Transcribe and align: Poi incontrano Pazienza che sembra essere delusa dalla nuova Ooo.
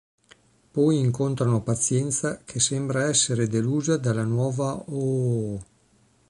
Poi 0.71 0.97
incontrano 0.97 1.61
Pazienza 1.61 2.41
che 2.43 2.59
sembra 2.59 3.05
essere 3.07 3.45
delusa 3.47 3.97
dalla 3.97 4.23
nuova 4.23 4.73
Ooo. 4.87 5.63